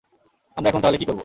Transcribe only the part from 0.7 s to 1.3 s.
এখন তাহলে কী করব?